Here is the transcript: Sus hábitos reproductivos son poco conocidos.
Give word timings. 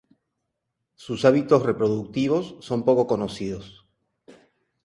Sus 0.95 1.25
hábitos 1.25 1.61
reproductivos 1.61 2.55
son 2.59 2.85
poco 2.85 3.05
conocidos. 3.05 3.85